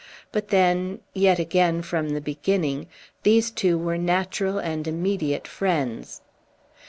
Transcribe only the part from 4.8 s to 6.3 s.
immediate friends.